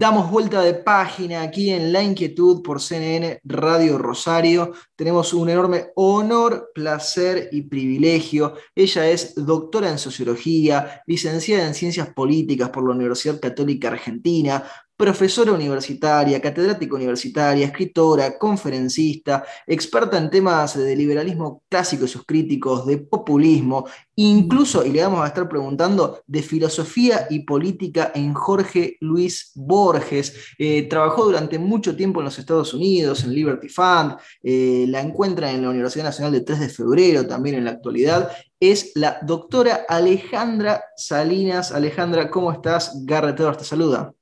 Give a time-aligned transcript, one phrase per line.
[0.00, 4.72] Damos vuelta de página aquí en La Inquietud por CNN Radio Rosario.
[4.94, 8.54] Tenemos un enorme honor, placer y privilegio.
[8.76, 14.62] Ella es doctora en sociología, licenciada en ciencias políticas por la Universidad Católica Argentina,
[14.98, 22.84] profesora universitaria, catedrática universitaria, escritora, conferencista, experta en temas de liberalismo clásico y sus críticos,
[22.84, 28.96] de populismo, incluso, y le vamos a estar preguntando, de filosofía y política en Jorge
[29.00, 30.34] Luis Borges.
[30.58, 35.52] Eh, trabajó durante mucho tiempo en los Estados Unidos, en Liberty Fund, eh, la encuentra
[35.52, 38.32] en la Universidad Nacional de 3 de Febrero, también en la actualidad.
[38.58, 41.70] Es la doctora Alejandra Salinas.
[41.70, 43.04] Alejandra, ¿cómo estás?
[43.04, 44.12] Garrett te saluda.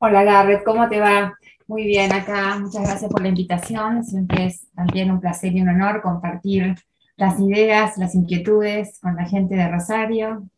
[0.00, 1.36] Hola Garrett, ¿cómo te va?
[1.66, 4.04] Muy bien acá, muchas gracias por la invitación.
[4.04, 6.76] Siempre es también un placer y un honor compartir
[7.16, 10.48] las ideas, las inquietudes con la gente de Rosario.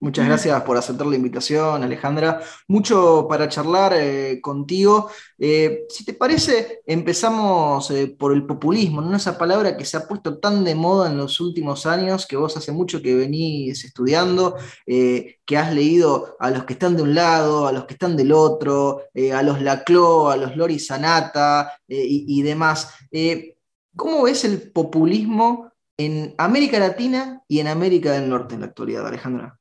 [0.00, 2.40] Muchas gracias por aceptar la invitación, Alejandra.
[2.68, 5.10] Mucho para charlar eh, contigo.
[5.36, 9.16] Eh, si te parece, empezamos eh, por el populismo, ¿no?
[9.16, 12.56] esa palabra que se ha puesto tan de moda en los últimos años, que vos
[12.56, 14.54] hace mucho que venís estudiando,
[14.86, 18.30] que has leído a los que están de un lado, a los que están del
[18.32, 19.02] otro,
[19.34, 22.94] a los Laclau, a los Lori Sanata y, y, demás.
[23.96, 29.06] ¿Cómo ves el populismo en América Latina y en América del Norte en la actualidad,
[29.06, 29.57] Alejandra?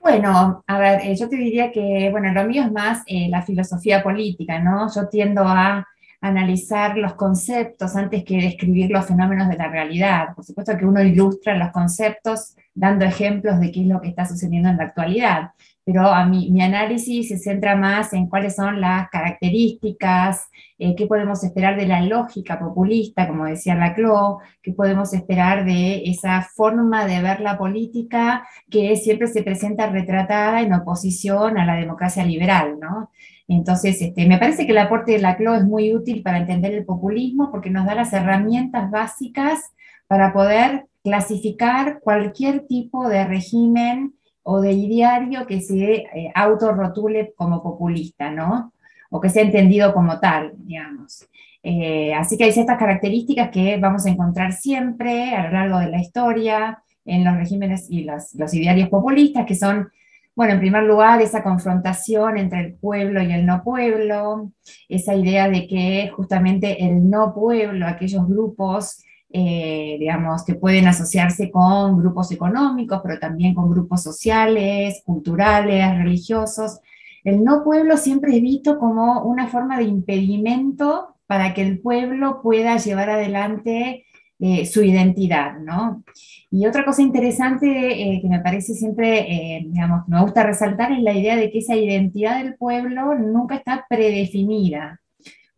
[0.00, 3.42] Bueno, a ver, eh, yo te diría que, bueno, lo mío es más eh, la
[3.42, 4.88] filosofía política, ¿no?
[4.94, 5.86] Yo tiendo a
[6.20, 10.34] analizar los conceptos antes que describir los fenómenos de la realidad.
[10.34, 14.26] Por supuesto que uno ilustra los conceptos dando ejemplos de qué es lo que está
[14.26, 15.50] sucediendo en la actualidad,
[15.84, 20.48] pero a mí, mi análisis se centra más en cuáles son las características,
[20.78, 26.02] eh, qué podemos esperar de la lógica populista, como decía Laclau, qué podemos esperar de
[26.04, 31.74] esa forma de ver la política que siempre se presenta retratada en oposición a la
[31.74, 33.10] democracia liberal, ¿no?
[33.50, 36.84] Entonces, este, me parece que el aporte de Laclau es muy útil para entender el
[36.84, 39.72] populismo porque nos da las herramientas básicas
[40.06, 47.60] para poder clasificar cualquier tipo de régimen o de ideario que se eh, autorrotule como
[47.60, 48.72] populista, ¿no?
[49.10, 51.26] O que sea entendido como tal, digamos.
[51.64, 55.90] Eh, así que hay ciertas características que vamos a encontrar siempre a lo largo de
[55.90, 59.90] la historia en los regímenes y los, los idearios populistas, que son,
[60.34, 64.52] bueno, en primer lugar, esa confrontación entre el pueblo y el no pueblo,
[64.88, 69.02] esa idea de que justamente el no pueblo, aquellos grupos
[69.32, 76.80] eh, digamos, que pueden asociarse con grupos económicos, pero también con grupos sociales, culturales, religiosos.
[77.22, 82.42] El no pueblo siempre es visto como una forma de impedimento para que el pueblo
[82.42, 84.04] pueda llevar adelante
[84.40, 86.02] eh, su identidad, ¿no?
[86.50, 91.12] Y otra cosa interesante eh, que me parece siempre, digamos, me gusta resaltar es la
[91.12, 95.00] idea de que esa identidad del pueblo nunca está predefinida.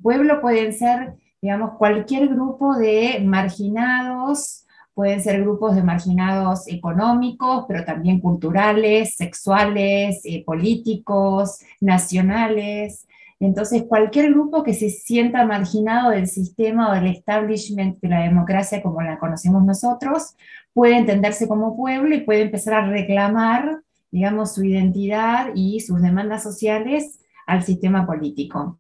[0.03, 7.85] Pueblo pueden ser digamos, cualquier grupo de marginados, pueden ser grupos de marginados económicos, pero
[7.85, 13.09] también culturales, sexuales, eh, políticos, nacionales.
[13.43, 18.81] Entonces, cualquier grupo que se sienta marginado del sistema o del establishment de la democracia
[18.81, 20.37] como la conocemos nosotros,
[20.73, 23.81] puede entenderse como pueblo y puede empezar a reclamar,
[24.13, 28.79] digamos, su identidad y sus demandas sociales al sistema político.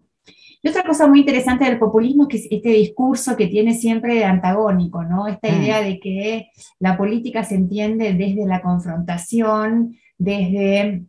[0.62, 5.02] Y otra cosa muy interesante del populismo es que este discurso que tiene siempre antagónico,
[5.02, 5.26] ¿no?
[5.26, 5.60] Esta mm.
[5.60, 11.02] idea de que la política se entiende desde la confrontación, desde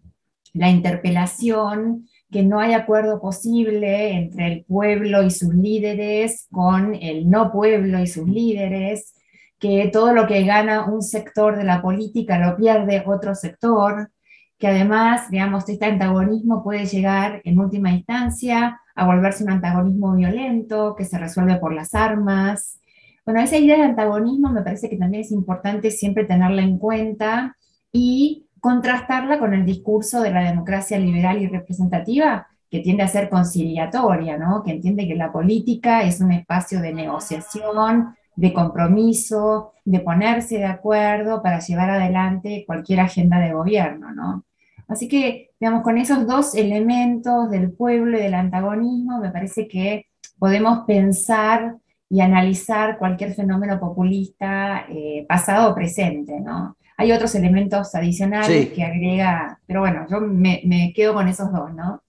[0.54, 7.30] la interpelación, que no hay acuerdo posible entre el pueblo y sus líderes con el
[7.30, 9.14] no pueblo y sus líderes,
[9.60, 14.12] que todo lo que gana un sector de la política lo pierde otro sector,
[14.58, 20.96] que además, digamos, este antagonismo puede llegar en última instancia a volverse un antagonismo violento
[20.98, 22.82] que se resuelve por las armas.
[23.26, 27.56] Bueno, esa idea de antagonismo me parece que también es importante siempre tenerla en cuenta
[27.92, 33.28] y contrastarla con el discurso de la democracia liberal y representativa, que tiende a ser
[33.28, 34.64] conciliatoria, ¿no?
[34.64, 40.66] que entiende que la política es un espacio de negociación, de compromiso, de ponerse de
[40.66, 44.14] acuerdo para llevar adelante cualquier agenda de gobierno.
[44.14, 44.46] ¿no?
[44.88, 50.06] Así que, digamos, con esos dos elementos del pueblo y del antagonismo, me parece que
[50.40, 51.76] podemos pensar
[52.10, 56.78] y analizar cualquier fenómeno populista, eh, pasado o presente, ¿no?
[56.98, 61.74] Hay otros elementos adicionales que agrega, pero bueno, yo me, me quedo con esos dos,
[61.74, 62.03] ¿no?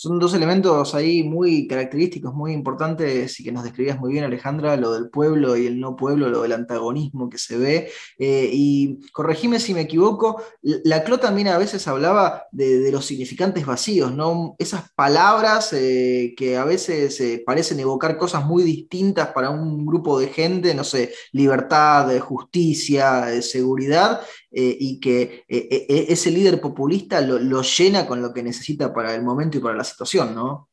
[0.00, 4.76] Son dos elementos ahí muy característicos, muy importantes y que nos describías muy bien, Alejandra,
[4.76, 7.90] lo del pueblo y el no pueblo, lo del antagonismo que se ve.
[8.16, 13.66] Eh, y corregime si me equivoco, la CLO también a veces hablaba de, los significantes
[13.66, 14.54] vacíos, ¿no?
[14.60, 20.20] Esas palabras eh, que a veces eh, parecen evocar cosas muy distintas para un grupo
[20.20, 24.20] de gente, no sé, libertad, justicia, seguridad,
[24.50, 29.58] y que ese líder populista lo, lo llena con lo que necesita para el momento
[29.58, 30.68] y para la situación, ¿no?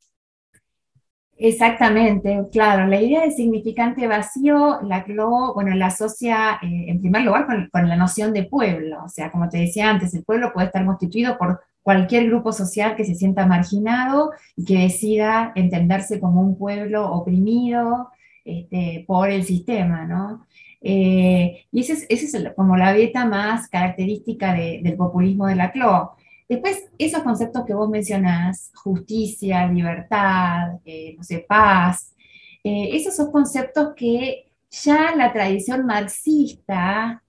[1.38, 2.88] Exactamente, claro.
[2.88, 7.90] La idea de significante vacío, la CLO, bueno, la asocia eh, en primer lugar con,
[7.90, 9.04] la noción de pueblo.
[9.04, 12.96] O sea, como te decía antes, el pueblo puede estar constituido por cualquier grupo social
[12.96, 18.10] que se sienta marginado y que decida entenderse como un pueblo oprimido
[18.46, 20.46] este, por el sistema, ¿no?
[20.82, 25.72] Eh, y esa es, ese es como la beta más característica del populismo de la
[25.72, 26.16] CLO.
[26.48, 32.14] Después, esos conceptos que vos mencionás, justicia, libertad, eh, no sé, paz,
[32.64, 37.24] eh, esos son conceptos que ya la tradición marxista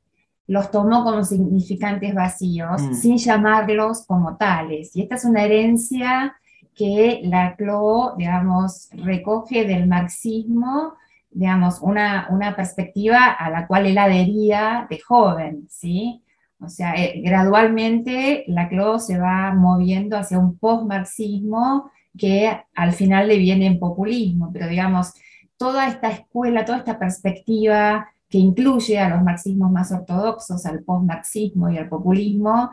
[0.46, 2.94] los tomó como significantes vacíos, mm.
[2.94, 4.94] sin llamarlos como tales.
[4.94, 6.36] Y esta es una herencia
[6.74, 10.94] que la CLO, digamos, recoge del marxismo,
[11.30, 16.22] digamos, una, una perspectiva a la cual él adhería de joven, ¿sí?
[16.60, 23.28] O sea, eh, gradualmente la CLO se va moviendo hacia un post-marxismo que al final
[23.28, 25.12] le viene en populismo, pero digamos,
[25.58, 31.70] toda esta escuela, toda esta perspectiva que incluye a los marxismos más ortodoxos, al post-marxismo
[31.70, 32.70] y al populismo,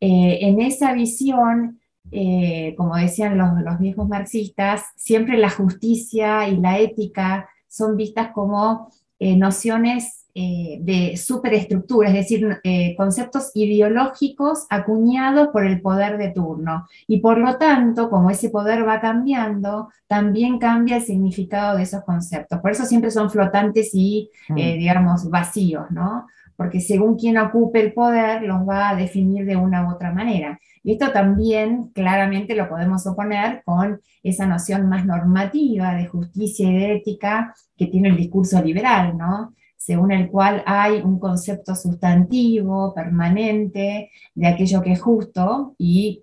[0.00, 1.80] eh, en esa visión,
[2.10, 8.30] eh, como decían los, los viejos marxistas, siempre la justicia y la ética son vistas
[8.32, 8.90] como
[9.20, 16.86] nociones eh, de superestructura, es decir, eh, conceptos ideológicos acuñados por el poder de turno.
[17.08, 22.04] Y por lo tanto, como ese poder va cambiando, también cambia el significado de esos
[22.04, 22.60] conceptos.
[22.60, 24.78] Por eso siempre son flotantes y, eh, mm.
[24.78, 26.26] digamos, vacíos, ¿no?
[26.56, 30.60] Porque según quien ocupe el poder, los va a definir de una u otra manera.
[30.82, 36.74] Y esto también claramente lo podemos oponer con esa noción más normativa de justicia y
[36.74, 39.54] de ética que tiene el discurso liberal, ¿no?
[39.80, 46.22] Según el cual hay un concepto sustantivo, permanente, de aquello que es justo y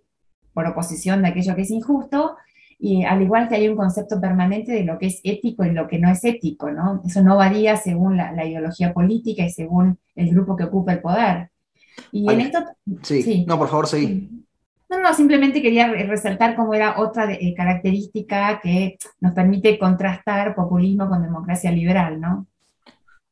[0.53, 2.37] por oposición de aquello que es injusto,
[2.77, 5.87] y al igual que hay un concepto permanente de lo que es ético y lo
[5.87, 7.01] que no es ético, ¿no?
[7.03, 11.49] Eso no varía según la, ideología política y según el grupo que ocupa el poder.
[12.11, 12.59] Y en esto...
[13.01, 13.43] Sí.
[13.47, 14.29] no, por favor, seguí.
[14.87, 21.09] No, no, simplemente quería resaltar cómo era otra eh, característica que nos permite contrastar populismo
[21.09, 22.45] con democracia liberal, ¿no?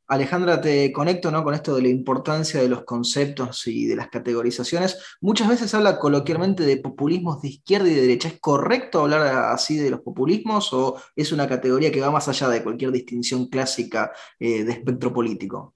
[0.08, 1.44] Alejandra, te conecto ¿no?
[1.44, 5.18] con esto de la importancia de los conceptos y de las categorizaciones.
[5.22, 8.28] Muchas veces habla coloquialmente de populismos de izquierda y de derecha.
[8.28, 12.50] ¿Es correcto hablar así de los populismos o es una categoría que va más allá
[12.50, 15.74] de cualquier distinción clásica eh, de espectro político?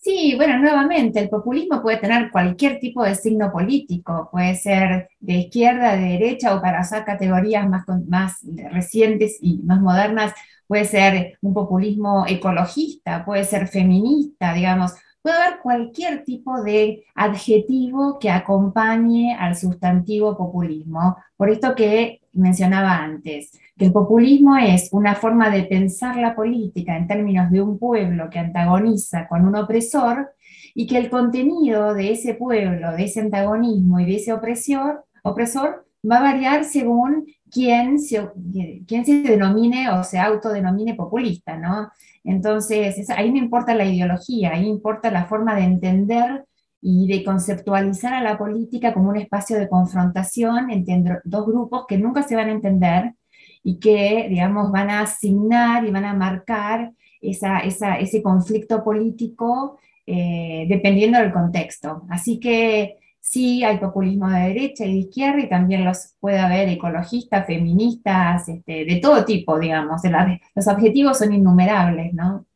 [0.00, 5.34] Sí, bueno, nuevamente, el populismo puede tener cualquier tipo de signo político, puede ser de
[5.34, 8.38] izquierda, de derecha o para usar categorías más, más
[8.72, 10.32] recientes y más modernas,
[10.68, 18.18] puede ser un populismo ecologista, puede ser feminista, digamos, puede haber cualquier tipo de adjetivo
[18.20, 21.16] que acompañe al sustantivo populismo.
[21.36, 26.96] Por esto que mencionaba antes, que el populismo es una forma de pensar la política
[26.96, 30.30] en términos de un pueblo que antagoniza con un opresor
[30.74, 35.86] y que el contenido de ese pueblo, de ese antagonismo y de ese opresor, opresor
[36.08, 38.28] va a variar según quién se,
[38.86, 41.90] quién se denomine o se autodenomine populista, ¿no?
[42.24, 46.44] Entonces, ahí no importa la ideología, ahí importa la forma de entender
[46.80, 51.98] y de conceptualizar a la política como un espacio de confrontación entre dos grupos que
[51.98, 53.14] nunca se van a entender
[53.64, 60.66] y que, digamos, van a asignar y van a marcar esa, ese conflicto político eh,
[60.68, 62.02] dependiendo del contexto.
[62.08, 62.97] Así que
[63.30, 68.48] sí hay populismo de derecha y de izquierda y también los puede haber ecologistas, feministas,
[68.48, 70.02] este, de todo tipo, digamos.
[70.54, 72.46] Los objetivos son innumerables, ¿no?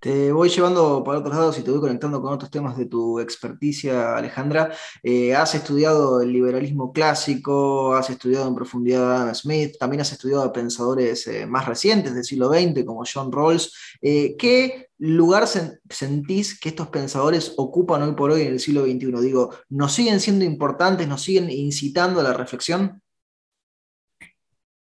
[0.00, 3.18] Te voy llevando para otros lados y te voy conectando con otros temas de tu
[3.18, 4.72] experticia, Alejandra.
[5.02, 10.12] Eh, has estudiado el liberalismo clásico, has estudiado en profundidad a Adam Smith, también has
[10.12, 13.72] estudiado a pensadores eh, más recientes del siglo XX como John Rawls.
[14.00, 19.20] Eh, ¿Qué lugar sentís que estos pensadores ocupan hoy por hoy en el siglo XXI?
[19.20, 23.02] Digo, ¿nos siguen siendo importantes, nos siguen incitando a la reflexión?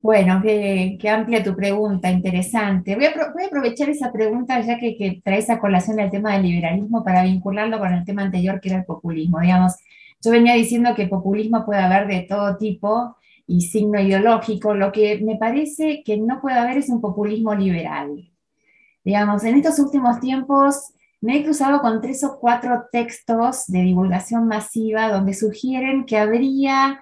[0.02, 2.96] Bueno, qué, amplia tu pregunta, interesante.
[2.96, 3.12] Voy a,
[3.46, 7.78] aprovechar esa pregunta ya que, que traes a colación el tema del liberalismo para vincularlo
[7.78, 9.40] con el tema anterior que era el populismo.
[9.40, 9.76] Digamos,
[10.24, 13.16] yo venía diciendo que populismo puede haber de todo tipo
[13.46, 14.74] y signo ideológico.
[14.74, 18.32] Lo que me parece que no puede haber es un populismo liberal.
[19.04, 24.48] Digamos, en estos últimos tiempos me he cruzado con tres o cuatro textos de divulgación
[24.48, 27.02] masiva donde sugieren que habría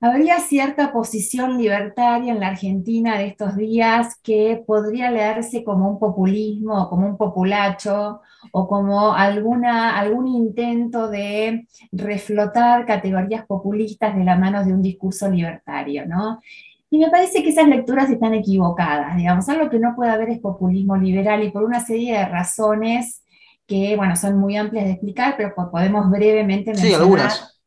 [0.00, 5.98] Habría cierta posición libertaria en la Argentina de estos días que podría leerse como un
[5.98, 8.20] populismo o como un populacho
[8.52, 15.28] o como alguna, algún intento de reflotar categorías populistas de la mano de un discurso
[15.28, 16.40] libertario, ¿no?
[16.90, 20.38] Y me parece que esas lecturas están equivocadas, digamos, algo que no puede haber es
[20.38, 23.24] populismo liberal y por una serie de razones
[23.66, 26.96] que, bueno, son muy amplias de explicar, pero podemos brevemente mencionar.
[26.96, 27.58] Sí, algunas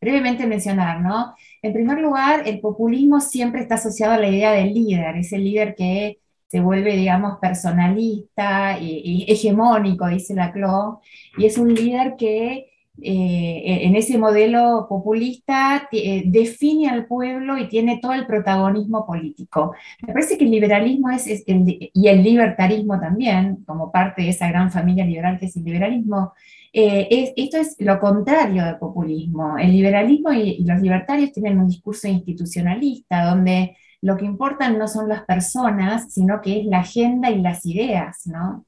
[0.00, 1.34] brevemente mencionar, ¿no?
[1.62, 5.74] En primer lugar, el populismo siempre está asociado a la idea del líder, ese líder
[5.74, 11.00] que se vuelve, digamos, personalista y, hegemónico, dice Laclau,
[11.38, 12.70] y es un líder que
[13.02, 19.74] eh, en ese modelo populista eh, define al pueblo y tiene todo el protagonismo político.
[20.06, 24.72] Me parece que el liberalismo es, y el libertarismo también, como parte de esa gran
[24.72, 26.32] familia liberal que es el liberalismo,
[26.72, 29.58] eh, esto es lo contrario del populismo.
[29.58, 35.08] El liberalismo y, los libertarios tienen un discurso institucionalista, donde lo que importan no son
[35.08, 38.64] las personas, sino que es la agenda y las ideas, ¿no?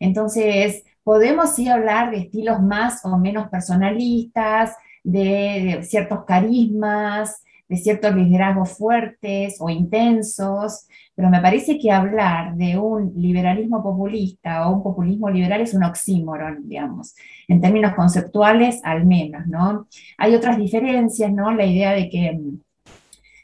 [0.00, 8.14] Entonces, podemos sí hablar de estilos más o menos personalistas, de ciertos carismas, de ciertos
[8.14, 14.82] liderazgos fuertes o intensos, pero me parece que hablar de un liberalismo populista o un
[14.82, 17.14] populismo liberal es un oxímoron, digamos,
[17.48, 19.86] en términos conceptuales al menos, ¿no?
[20.18, 21.52] Hay otras diferencias, ¿no?
[21.52, 22.38] La idea de que,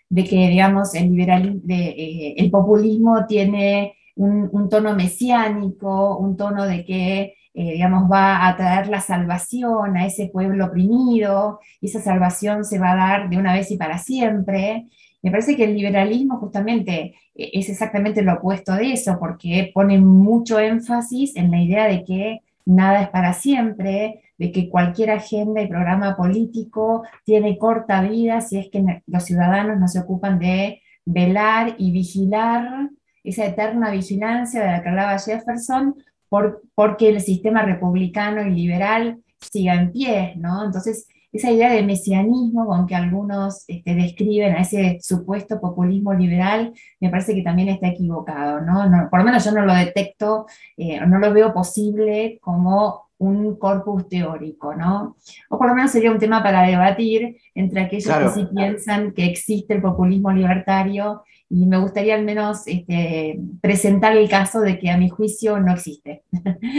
[0.09, 6.67] de que digamos, el, liberal, de, eh, el populismo tiene un tono mesiánico, un tono
[6.67, 12.00] de que eh, digamos, va a traer la salvación a ese pueblo oprimido, y esa
[12.00, 14.87] salvación se va a dar de una vez y para siempre.
[15.23, 19.99] Me parece que el liberalismo justamente eh, es exactamente lo opuesto de eso, porque pone
[19.99, 25.61] mucho énfasis en la idea de que nada es para siempre, de que cualquier agenda
[25.61, 30.83] y programa político tiene corta vida si es que los ciudadanos no se ocupan de
[31.04, 32.90] velar y vigilar
[33.23, 35.95] esa eterna vigilancia de la que hablaba Jefferson
[36.31, 40.65] por, porque el sistema republicano y liberal siga en pie, ¿no?
[40.65, 46.73] Entonces, esa idea de mesianismo con que algunos este, describen a ese supuesto populismo liberal,
[46.99, 49.09] me parece que también está equivocado, ¿no?
[49.11, 50.47] por lo menos yo no lo detecto,
[50.77, 55.17] eh, no lo veo posible como un corpus teórico, ¿no?
[55.51, 59.27] O por lo menos sería un tema para debatir entre aquellos que sí piensan que
[59.27, 64.88] existe el populismo libertario y me gustaría al menos este, presentar el caso de que
[64.88, 66.23] a mi juicio no existe.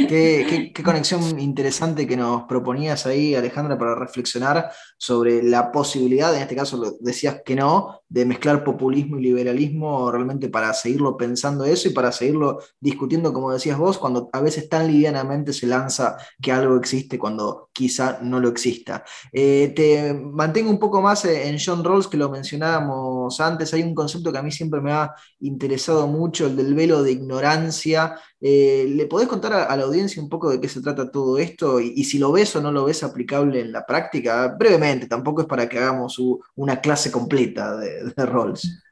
[0.07, 6.55] Qué, conexión interesante que nos proponías ahí, Alejandra, para reflexionar sobre la posibilidad, en este
[6.55, 11.91] caso decías que no, de mezclar populismo y liberalismo realmente para seguirlo pensando eso y
[11.91, 16.77] para seguirlo discutiendo, como decías vos, cuando a veces tan livianamente se lanza que algo
[16.77, 19.03] existe cuando quizá no lo exista.
[19.33, 23.93] Eh, te mantengo un poco más en John Rawls, que lo mencionábamos antes, hay un
[23.93, 28.15] concepto que a mí siempre me ha interesado mucho, el del velo de ignorancia.
[28.39, 31.79] Eh, ¿Le podés contar a, la audiencia un poco de qué se trata todo esto
[31.79, 34.55] y, si lo ves o no lo ves aplicable en la práctica?
[34.59, 36.21] Brevemente, tampoco es para que hagamos
[36.55, 38.83] una clase completa de, de Rawls.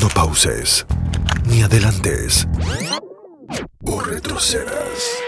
[0.00, 0.86] No pauses,
[1.48, 2.46] ni adelantes,
[3.84, 5.18] o retrocedas.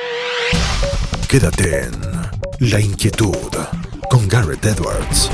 [1.29, 3.35] Quédate en La Inquietud
[4.09, 5.31] con Garrett Edwards.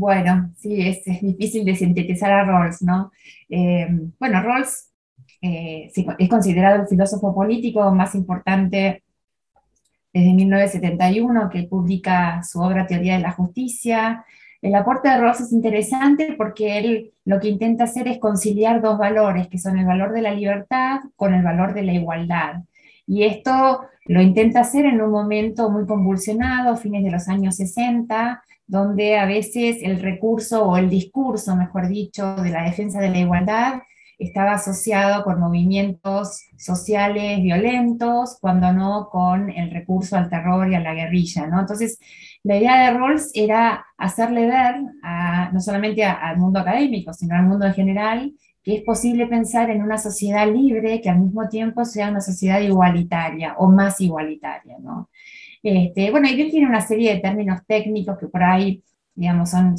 [0.00, 3.12] Bueno, sí, es, difícil de sintetizar a Rawls, ¿no?
[3.50, 3.86] Eh,
[4.18, 4.90] bueno, Rawls
[5.42, 9.02] eh, es considerado el filósofo político más importante
[10.10, 14.24] desde 1971, que publica su obra Teoría de la Justicia.
[14.62, 18.96] El aporte de Rawls es interesante porque él lo que intenta hacer es conciliar dos
[18.96, 22.62] valores, que son el valor de la libertad con el valor de la igualdad.
[23.06, 28.42] Y esto lo intenta hacer en un momento muy convulsionado, fines de los años 60,
[28.70, 33.18] donde a veces el recurso o el discurso, mejor dicho, de la defensa de la
[33.18, 33.82] igualdad
[34.16, 40.80] estaba asociado con movimientos sociales violentos, cuando no con el recurso al terror y a
[40.80, 41.48] la guerrilla.
[41.48, 41.58] ¿no?
[41.58, 41.98] Entonces,
[42.44, 44.76] la idea de Rawls era hacerle ver,
[45.52, 49.82] no solamente al mundo académico, sino al mundo en general, que es posible pensar en
[49.82, 54.76] una sociedad libre que al mismo tiempo sea una sociedad igualitaria o más igualitaria.
[55.62, 58.82] Este, bueno, y él tiene una serie de términos técnicos que por ahí
[59.14, 59.76] digamos, son,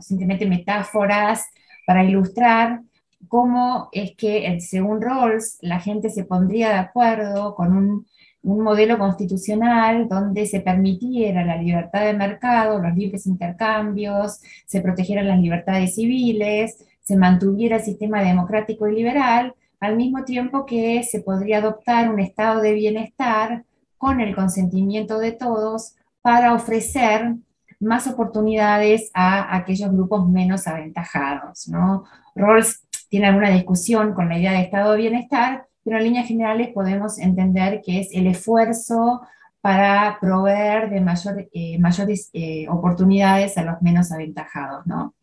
[0.00, 1.46] simplemente metáforas
[1.86, 2.80] para ilustrar
[3.28, 8.06] cómo es que, según Rawls, la gente se pondría de acuerdo con un,
[8.42, 15.28] un modelo constitucional donde se permitiera la libertad de mercado, los libres intercambios, se protegieran
[15.28, 21.20] las libertades civiles, se mantuviera el sistema democrático y liberal, al mismo tiempo que se
[21.20, 23.64] podría adoptar un estado de bienestar
[24.00, 27.34] con el consentimiento de todos para ofrecer
[27.80, 31.68] más oportunidades a aquellos grupos menos aventajados.
[31.68, 32.04] ¿no?
[32.34, 32.80] Rawls
[33.10, 37.18] tiene alguna discusión con la idea de estado de bienestar, pero en líneas generales podemos
[37.18, 39.20] entender que es el esfuerzo
[39.60, 44.86] para proveer de eh, mayores eh, oportunidades a los menos aventajados.
[44.86, 45.14] ¿no?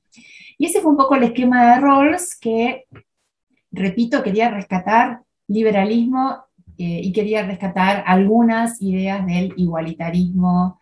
[0.59, 2.85] Y ese fue un poco el esquema de Rawls que,
[3.71, 6.46] repito, quería rescatar liberalismo
[6.77, 10.79] eh, y quería rescatar algunas ideas del igualitarismo,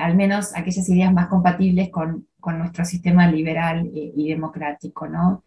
[0.00, 5.06] al menos aquellas ideas más compatibles con, con nuestro sistema liberal y democrático.
[5.06, 5.44] ¿no?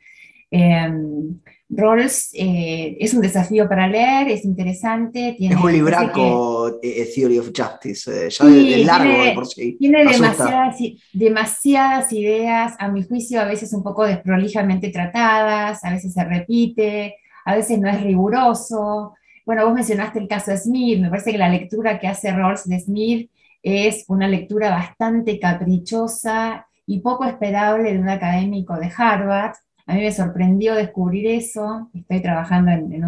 [0.53, 5.33] Em, Rawls eh, es un desafío para leer, es interesante.
[5.37, 9.77] Tiene, es un libraco eh, Theory of Justice, eh, ya de, largo tiene, por sí.
[9.79, 10.75] Tiene demasiadas,
[11.13, 17.15] demasiadas, ideas, a mi juicio a veces un poco desprolijamente tratadas, a veces se repite,
[17.45, 19.13] a veces no es riguroso.
[19.45, 22.67] Bueno, vos mencionaste el caso de Smith, me parece que la lectura que hace Rawls
[22.67, 23.31] de Smith
[23.63, 29.53] es una lectura bastante caprichosa y poco esperable de un académico de Harvard
[29.91, 33.03] a mí me sorprendió descubrir eso, estoy trabajando en,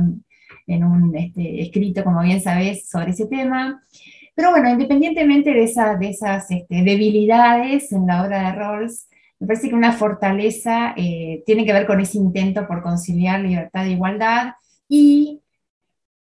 [0.84, 3.84] un, este, escrito, como bien sabés, sobre ese tema.
[4.36, 5.60] Pero bueno, independientemente de,
[6.00, 9.08] de esas este, debilidades en la obra de Rawls,
[9.40, 13.86] me parece que una fortaleza eh, tiene que ver con ese intento por conciliar libertad
[13.86, 14.54] e igualdad.
[14.88, 15.42] Y,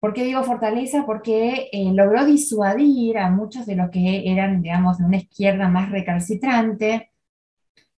[0.03, 1.05] ¿por qué digo fortaleza?
[1.05, 5.91] Porque eh, logró disuadir a muchos de los que eran, digamos, de una izquierda más
[5.91, 7.10] recalcitrante,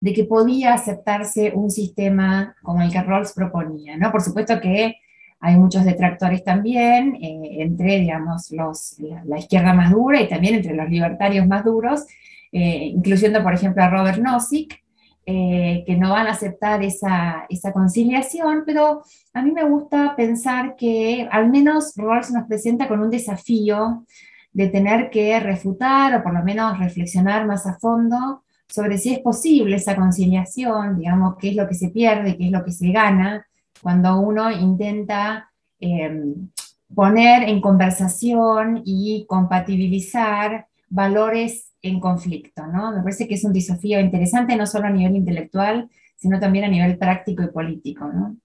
[0.01, 3.95] de que podía aceptarse un sistema como el que Rawls proponía.
[3.95, 4.12] ¿no?
[4.12, 4.98] Por supuesto que
[5.39, 10.75] hay muchos detractores también, eh, entre digamos, los, la, izquierda más dura y también entre
[10.75, 12.05] los libertarios más duros,
[12.51, 14.82] eh, incluyendo por ejemplo a Robert Nozick,
[15.25, 20.75] eh, que no van a aceptar esa, esa, conciliación, pero a mí me gusta pensar
[20.75, 24.05] que al menos Rawls nos presenta con un desafío
[24.51, 29.20] de tener que refutar o por lo menos reflexionar más a fondo sobre si es
[29.20, 32.92] posible esa conciliación, digamos, qué es lo que se pierde, qué es lo que se
[32.92, 33.46] gana,
[33.81, 36.50] cuando uno intenta em,
[36.94, 42.92] poner en conversación y compatibilizar valores en conflicto, ¿no?
[42.92, 46.70] Me parece que es un desafío interesante no solo a nivel intelectual, sino también a
[46.70, 48.38] nivel práctico y político, ¿no?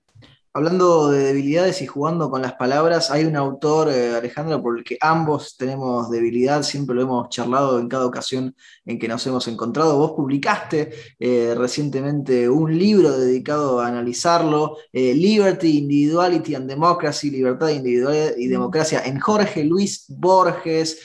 [0.54, 4.82] Hablando de debilidades y jugando con las palabras, hay un autor, eh, Alejandro, por el
[4.82, 8.56] que ambos tenemos debilidad, siempre lo hemos charlado en cada ocasión
[8.86, 9.98] en que nos hemos encontrado.
[9.98, 17.68] Vos publicaste eh, recientemente un libro dedicado a analizarlo, eh, Liberty, Individuality and Democracy, Libertad,
[17.68, 21.00] Individualidad y Democracia, en Jorge Luis Borges,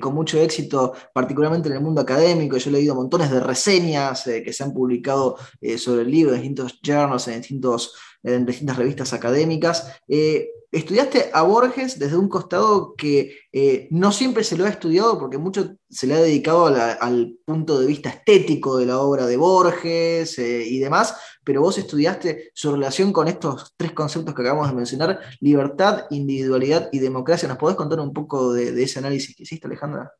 [0.00, 2.56] con mucho éxito, particularmente en el mundo académico.
[2.56, 5.36] Yo he leído montones de reseñas que se han publicado
[5.76, 10.00] sobre el libro en distintos journals, en distintos en distintas revistas académicas.
[10.08, 15.18] Eh, estudiaste a Borges desde un costado que eh, no siempre se lo ha estudiado
[15.18, 19.36] porque mucho se le ha dedicado al punto de vista estético de la obra de
[19.36, 24.68] Borges eh, y demás, pero vos estudiaste su relación con estos tres conceptos que acabamos
[24.68, 27.48] de mencionar, libertad, individualidad y democracia.
[27.48, 30.12] ¿Nos podés contar un poco de, ese análisis que hiciste, Alejandra?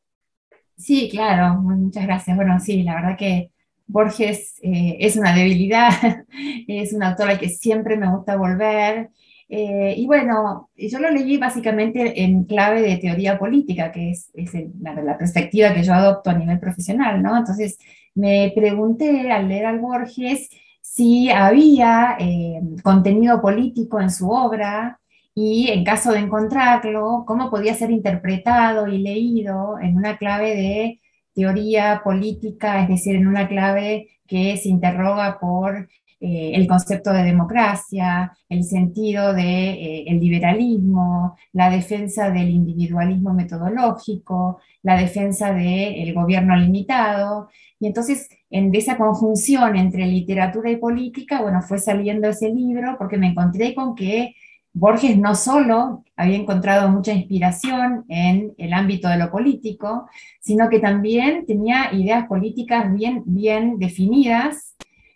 [0.75, 2.35] Sí, claro, muchas gracias.
[2.35, 3.51] Bueno, sí, la verdad que
[3.89, 5.89] Borges eh, es una debilidad,
[6.67, 9.09] es un autor al que siempre me gusta volver.
[9.49, 14.31] Eh, y bueno, yo lo leí básicamente en clave de teoría política, que es,
[14.79, 17.35] la, perspectiva que yo adopto a nivel profesional, ¿no?
[17.35, 17.79] Entonces
[18.13, 20.49] me pregunté al leer al Borges
[20.81, 24.99] si había eh, contenido político en su obra
[25.33, 31.01] y en caso de encontrarlo, cómo podía ser interpretado y leído en una clave de
[31.39, 35.87] teoría política, es decir, en una clave que se interroga por
[36.19, 43.33] eh, el concepto de democracia, el sentido del de, eh, liberalismo, la defensa del individualismo
[43.33, 47.47] metodológico, la defensa del gobierno limitado.
[47.79, 53.17] Y entonces, en esa conjunción entre literatura y política, bueno, fue saliendo ese libro porque
[53.17, 54.35] me encontré con que
[54.73, 60.07] Borges no solo había encontrado mucha inspiración en el ámbito de lo político,
[60.39, 64.75] sino que también tenía ideas políticas bien, bien definidas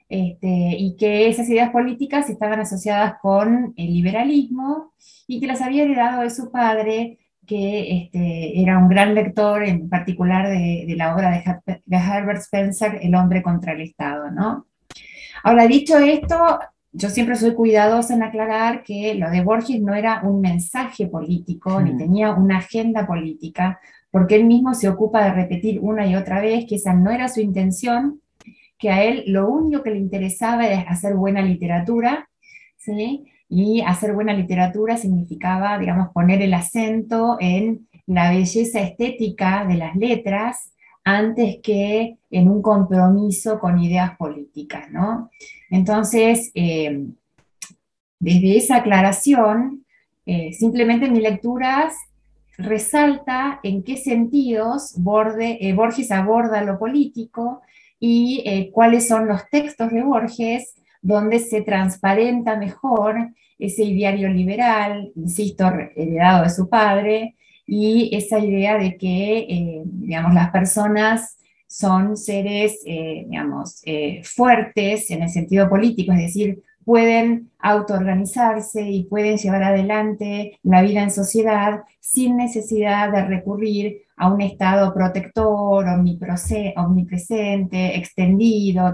[0.09, 4.93] este, y que esas ideas políticas estaban asociadas con el liberalismo
[5.27, 9.89] y que las había heredado de su padre, que este, era un gran lector, en
[9.89, 14.67] particular de, la obra de, Herbert Spencer, El hombre contra el Estado, ¿no?
[15.43, 16.59] Ahora, dicho esto,
[16.93, 21.81] yo siempre soy cuidadosa en aclarar que lo de Borges no era un mensaje político,
[21.81, 21.97] ni hmm.
[21.97, 23.79] tenía una agenda política,
[24.11, 27.27] porque él mismo se ocupa de repetir una y otra vez que esa no era
[27.27, 28.21] su intención,
[28.77, 32.29] que a él lo único que le interesaba era hacer buena literatura,
[32.77, 33.25] ¿sí?
[33.49, 39.95] y hacer buena literatura significaba, digamos, poner el acento en la belleza estética de las
[39.95, 45.29] letras antes que en un compromiso con ideas políticas, ¿no?
[45.73, 47.07] Entonces, eh,
[48.19, 49.83] desde esa aclaración,
[50.23, 51.95] eh, simplemente mi lecturas
[52.59, 54.93] resalta en qué sentidos
[55.39, 57.63] eh, Borges aborda lo político
[57.99, 65.71] y cuáles son los textos de Borges donde se transparenta mejor ese ideario liberal, insisto,
[65.95, 71.37] heredado de su padre, y esa idea de que, digamos, las personas
[71.73, 79.05] son seres, eh, digamos, eh, fuertes en el sentido político, es decir, pueden autoorganizarse y
[79.05, 85.87] pueden llevar adelante la vida en sociedad sin necesidad de recurrir a un Estado protector,
[85.87, 88.93] omnipresente, extendido,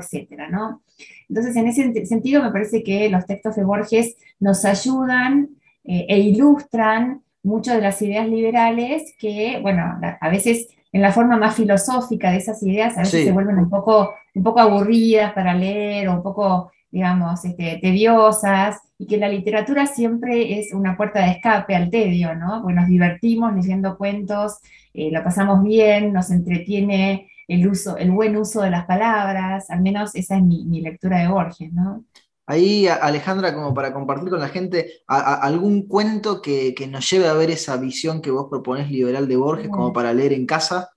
[0.49, 0.81] ¿no?
[1.27, 5.49] Entonces, en ese sentido, me parece que los textos de Borges nos ayudan
[5.83, 11.38] eh, e ilustran muchas de las ideas liberales que, bueno, a veces en la forma
[11.38, 15.54] más filosófica de esas ideas, a veces se vuelven un poco, un poco aburridas para
[15.54, 21.21] leer o un poco, digamos, este, tediosas, y que la literatura siempre es una puerta
[21.21, 22.62] de escape al tedio, ¿no?
[22.62, 24.58] Porque nos divertimos leyendo cuentos,
[24.93, 29.82] eh, lo pasamos bien, nos entretiene el, uso, el buen uso de las palabras, al
[29.82, 32.04] menos esa es mi, lectura de Borges, ¿no?
[32.49, 37.51] Ahí, Alejandra, como para compartir con la gente, algún cuento que, nos lleve a ver
[37.51, 40.89] esa visión que vos proponés liberal de Borges, como para leer en casa.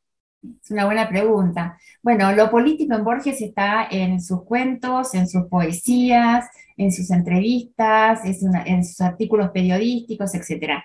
[0.43, 1.77] Es una buena pregunta.
[2.03, 6.47] Bueno, lo político en Borges está en sus cuentos, en sus poesías,
[6.79, 10.83] en sus entrevistas, en sus artículos periodísticos, etc.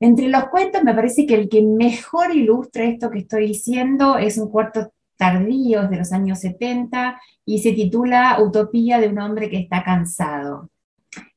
[0.00, 4.38] Entre los cuentos me parece que el que mejor ilustra esto que estoy diciendo es
[4.38, 9.58] un cuarto tardío de los años 70 y se titula Utopía de un hombre que
[9.58, 10.70] está cansado.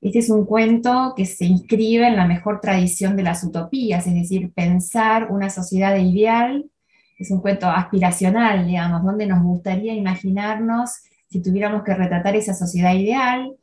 [0.01, 4.13] Este es un cuento que se inscribe en la mejor tradición de las utopías, es
[4.13, 6.65] decir, pensar una sociedad ideal.
[7.19, 10.91] Es un cuento aspiracional, digamos, donde nos gustaría imaginarnos
[11.29, 13.55] si tuviéramos que retratar esa sociedad ideal.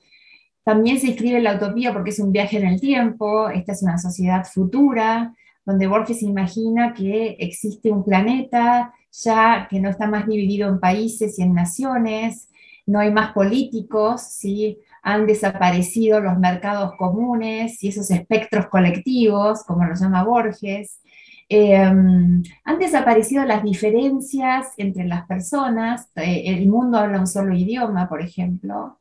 [0.64, 3.98] También se escribe la utopía porque es un viaje en el tiempo, esta es una
[3.98, 10.68] sociedad futura, donde Borges imagina que existe un planeta ya que no está más dividido
[10.68, 12.48] en países y en naciones,
[12.86, 14.78] no hay más políticos, ¿sí?
[15.02, 21.00] han desaparecido los mercados comunes y esos espectros colectivos, como lo llama Borges,
[21.48, 28.08] em, han desaparecido las diferencias entre las personas, eh, el mundo habla un solo idioma,
[28.08, 28.98] por ejemplo,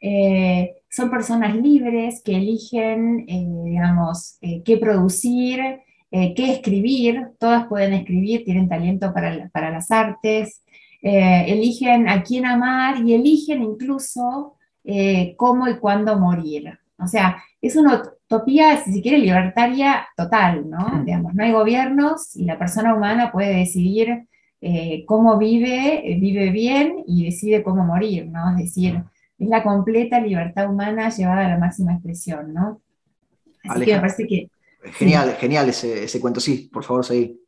[0.00, 5.60] eh, son personas libres que eligen, eh, digamos, qué producir,
[6.12, 10.62] qué escribir, todas pueden escribir, tienen talento para, para las artes,
[11.00, 14.56] eligen a quién amar y eligen incluso
[15.36, 16.78] cómo y cuándo morir.
[16.98, 21.02] O sea, es una utopía, si se quiere, libertaria total, ¿no?
[21.04, 24.26] Digamos, no hay gobiernos y la persona humana puede decidir
[25.06, 28.50] cómo vive, vive bien y decide cómo morir, ¿no?
[28.50, 29.02] Es decir,
[29.38, 32.80] es la completa libertad humana llevada a la máxima expresión, ¿no?
[33.64, 34.50] Así que me parece que...
[34.84, 37.38] Genial, genial ese, cuento, sí, por favor, seguí.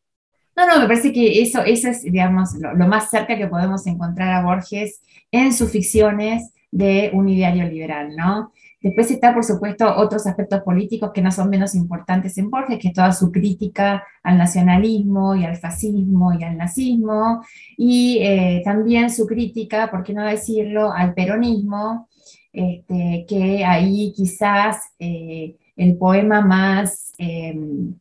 [0.56, 3.86] No, no, me parece que eso, eso es, digamos, lo, lo, más cerca que podemos
[3.86, 5.00] encontrar a Borges
[5.32, 8.52] en sus ficciones de un ideario liberal, ¿no?
[8.84, 12.88] Después está, por supuesto, otros aspectos políticos que no son menos importantes en Borges, que
[12.88, 17.42] es toda su crítica al nacionalismo y al fascismo y al nazismo,
[17.78, 22.10] y eh, también su crítica, por qué no decirlo, al peronismo,
[22.52, 27.94] este, que ahí quizás eh, el poema más em,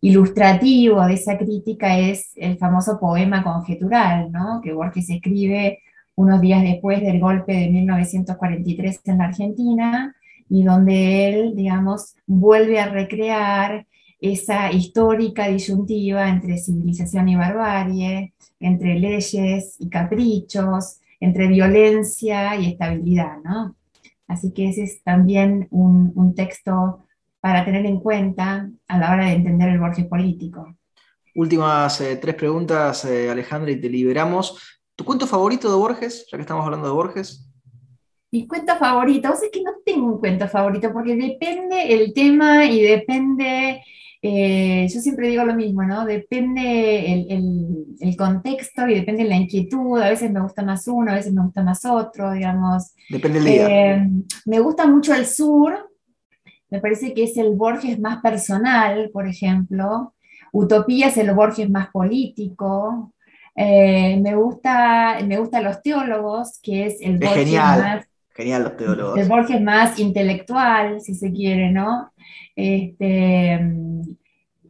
[0.00, 4.60] ilustrativo de esa crítica es el famoso poema conjetural, ¿no?
[4.62, 5.80] que Borges escribe
[6.16, 10.14] unos días después del golpe de 1943 en la Argentina,
[10.48, 13.86] y donde él, digamos, vuelve a recrear
[14.20, 23.38] esa histórica disyuntiva entre civilización y barbarie, entre leyes y caprichos, entre violencia y estabilidad,
[23.44, 23.76] ¿no?
[24.26, 27.03] Así que ese es también un, texto
[27.44, 30.78] para tener en cuenta a la hora de entender el Borges político.
[31.34, 34.78] Últimas eh, tres preguntas, eh, Alejandra, y te liberamos.
[34.96, 37.46] ¿Tu cuento favorito de Borges, ya que estamos hablando de Borges?
[38.32, 42.64] Mi cuento favorito, o sea, que no tengo un cuento favorito porque depende el tema
[42.64, 43.82] y depende
[44.22, 46.06] eh, yo siempre digo lo mismo, ¿no?
[46.06, 50.00] Depende el, contexto y depende la inquietud.
[50.00, 52.94] A veces me gusta más uno, a veces me gusta más otro, digamos.
[53.10, 53.96] Depende del día.
[53.96, 54.08] Eh,
[54.46, 55.90] me gusta mucho el sur.
[56.70, 60.14] Me parece que es el Borges más personal, por ejemplo.
[60.52, 63.12] Utopía es el Borges más político.
[63.56, 68.06] Eh, me, gusta, me gustan los teólogos, que es el Borges más...
[68.30, 69.18] Genial los teólogos.
[69.18, 72.12] El Borges más intelectual, si se quiere, ¿no?
[72.56, 73.60] Este,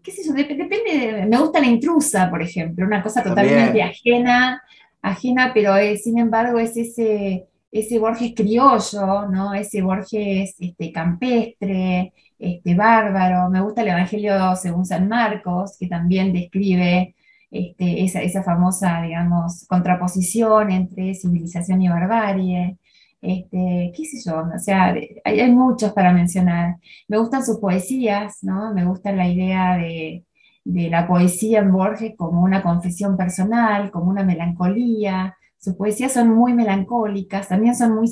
[0.03, 4.63] qué sé yo, depende, me gusta la intrusa, por ejemplo, una cosa totalmente ajena,
[5.01, 9.53] ajena, pero sin embargo es ese, ese Borges criollo, ¿no?
[9.53, 13.51] Ese Borges este, campestre, este, bárbaro.
[13.51, 17.17] Me gusta el Evangelio según San Marcos, que también describe
[17.51, 22.79] este, esa, famosa, digamos, contraposición entre civilización y barbarie.
[23.21, 26.77] Este, qué sé yo, o sea, hay, muchos para mencionar.
[27.09, 28.73] Me gustan sus poesías, ¿no?
[28.75, 30.25] Me gusta la idea de,
[30.65, 35.37] la poesía en Borges como una confesión personal, como una melancolía.
[35.65, 38.11] Sus poesías son muy melancólicas, también son muy,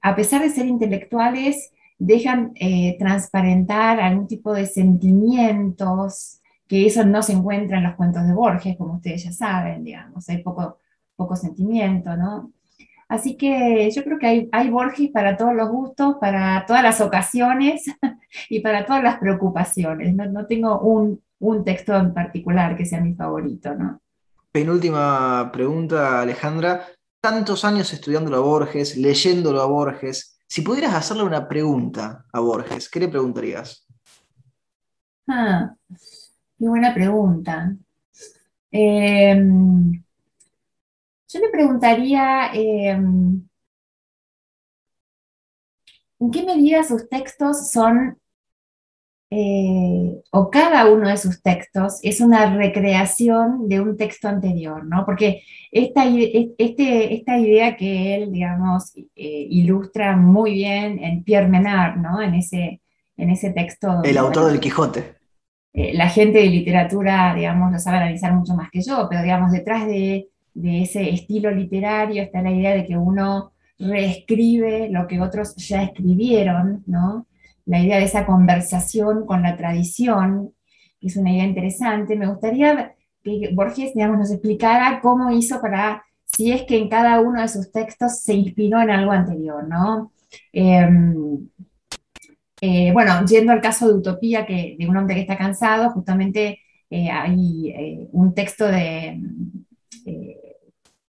[0.00, 7.22] a pesar de ser intelectuales, dejan eh, transparentar algún tipo de sentimientos, que eso no
[7.22, 10.78] se encuentra en los cuentos de Borges, como ustedes ya saben, digamos, hay poco,
[11.16, 12.52] poco sentimiento, ¿no?
[13.08, 17.00] Así que yo creo que hay, hay Borges para todos los gustos, para todas las
[17.00, 17.84] ocasiones
[18.50, 20.14] y para todas las preocupaciones.
[20.14, 21.20] No, tengo un,
[21.64, 24.00] texto en particular que sea mi favorito, ¿no?
[24.58, 26.84] Penúltima pregunta, Alejandra.
[27.20, 30.36] Tantos años estudiándolo a Borges, leyéndolo a Borges.
[30.48, 33.86] Si pudieras hacerle una pregunta a Borges, ¿qué le preguntarías?
[35.28, 35.72] Ah,
[36.58, 37.72] qué buena pregunta.
[38.72, 39.40] Eh,
[41.28, 43.40] yo le preguntaría, em,
[46.18, 48.18] ¿en qué medida sus textos son,
[49.30, 55.04] eh, o cada uno de sus textos es una recreación de un texto anterior, ¿no?
[55.04, 61.96] Porque esta, este, esta idea que él, digamos, eh, ilustra muy bien en Pierre Menard,
[61.96, 62.22] ¿no?
[62.22, 62.80] En ese,
[63.16, 64.02] en ese texto.
[64.02, 65.16] El autor del Quijote.
[65.74, 69.52] Eh, la gente de literatura, digamos, lo sabe analizar mucho más que yo, pero digamos,
[69.52, 70.28] detrás de
[70.60, 75.84] de ese estilo literario está la idea de que uno reescribe lo que otros ya
[75.84, 77.26] escribieron, ¿no?
[77.68, 80.54] La idea de esa conversación con la tradición,
[80.98, 82.16] que es una idea interesante.
[82.16, 87.20] Me gustaría que Borges, digamos, nos explicara cómo hizo para, si es que en cada
[87.20, 90.12] uno de sus textos se inspiró en algo anterior, ¿no?
[90.50, 91.46] Em,
[92.62, 96.60] eh, bueno, yendo al caso de Utopía, que, de un hombre que está cansado, justamente
[96.88, 99.20] eh, hay eh, un texto de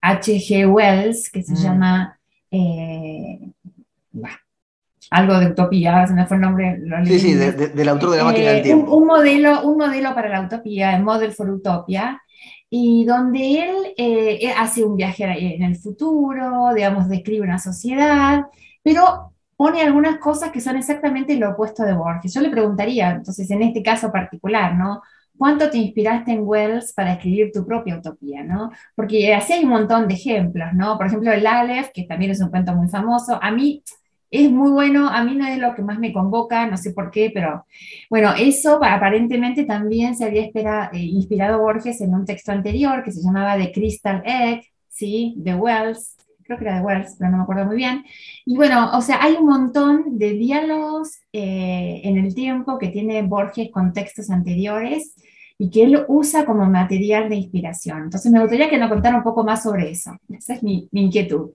[0.01, 0.65] H.G.
[0.65, 1.55] Wells, que se mm.
[1.57, 2.19] llama
[5.09, 6.79] algo de utopía, se me fue el nombre.
[7.05, 8.95] sí, sí, del autor de la máquina del eh, tiempo.
[8.95, 12.21] Un, modelo, un modelo para la utopía, el Model for Utopia,
[12.69, 18.45] y donde él eh, hace un viaje en el futuro, digamos, describe una sociedad,
[18.83, 22.33] pero pone algunas cosas que son exactamente lo opuesto de Borges.
[22.33, 25.01] Yo le preguntaría, entonces, en este caso particular, ¿no?
[25.39, 28.71] cuánto te inspiraste en Wells para escribir tu propia utopía, ¿no?
[28.93, 30.97] Porque así hay un montón de ejemplos, ¿no?
[30.97, 33.81] Por ejemplo, el Aleph, que también es un cuento muy famoso, a mí
[34.31, 37.11] es muy bueno, a mí no es lo que más me convoca, no sé por
[37.11, 37.65] qué, pero
[38.09, 43.21] bueno, eso aparentemente también se había eh, inspirado Borges en un texto anterior que se
[43.21, 45.35] llamaba The Crystal Egg, ¿sí?
[45.37, 48.03] De Wells, creo que era de Wells, pero no me acuerdo muy bien.
[48.45, 53.21] Y bueno, o sea, hay un montón de diálogos eh, en el tiempo que tiene
[53.21, 55.15] Borges con textos anteriores
[55.59, 58.03] y que él usa como material de inspiración.
[58.03, 60.17] Entonces me gustaría que nos contara un poco más sobre eso.
[60.29, 61.51] Esa es mi, inquietud.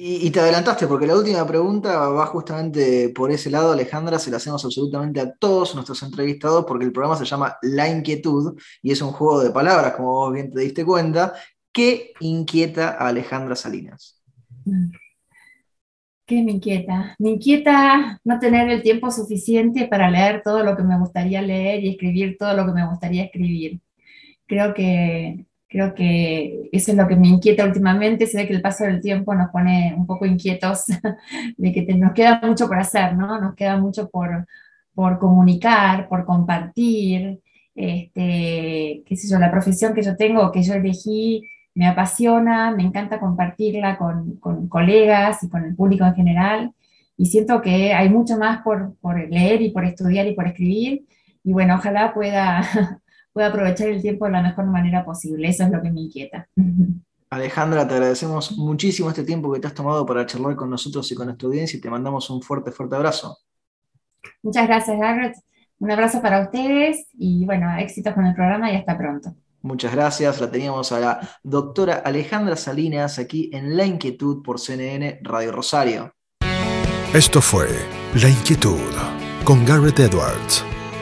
[0.00, 4.36] Y, te adelantaste, porque la última pregunta va justamente por ese lado, Alejandra, se la
[4.36, 9.02] hacemos absolutamente a todos nuestros entrevistados, porque el programa se llama La Inquietud y es
[9.02, 11.34] un juego de palabras, como vos bien te diste cuenta.
[11.72, 14.22] ¿Qué inquieta a Alejandra Salinas?
[16.24, 17.16] ¿Qué me inquieta?
[17.18, 21.82] Me inquieta no tener el tiempo suficiente para leer todo lo que me gustaría leer
[21.82, 23.80] y escribir todo lo que me gustaría escribir.
[24.46, 28.26] Creo que, creo que eso es lo que me inquieta últimamente.
[28.26, 30.84] Se ve que el paso del tiempo nos pone un poco inquietos
[31.56, 33.40] de que nos queda mucho por hacer, ¿no?
[33.40, 34.46] Nos queda mucho por,
[34.94, 37.40] por comunicar, por compartir.
[37.74, 41.42] Este, qué sé yo, la profesión que yo tengo, que yo elegí,
[41.78, 44.36] me apasiona, me encanta compartirla con,
[44.68, 46.72] colegas y con el público en general.
[47.16, 48.96] Y siento que hay mucho más por,
[49.30, 51.06] leer y por estudiar y por escribir.
[51.44, 52.62] Y bueno, ojalá pueda,
[53.32, 55.48] pueda aprovechar el tiempo de la mejor manera posible.
[55.48, 56.48] Eso es lo que me inquieta.
[57.30, 61.14] Alejandra, te agradecemos muchísimo este tiempo que te has tomado para charlar con nosotros y
[61.14, 63.36] con nuestra audiencia y te mandamos un fuerte, fuerte abrazo.
[64.42, 65.36] Muchas gracias, Garrett.
[65.78, 69.34] Un abrazo para ustedes y bueno, éxitos con el programa y hasta pronto.
[69.62, 70.40] Muchas gracias.
[70.40, 76.14] La teníamos a la doctora Alejandra Salinas aquí en La Inquietud por CNN Radio Rosario.
[77.12, 77.68] Esto fue
[78.14, 78.78] La Inquietud
[79.44, 80.64] con Garrett Edwards.